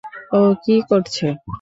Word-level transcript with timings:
ও 0.31 0.59
কী 0.63 0.75
করছে? 0.89 1.25